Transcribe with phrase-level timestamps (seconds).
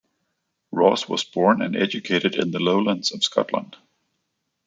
[0.71, 3.77] Ross was born and educated in the lowlands of Scotland.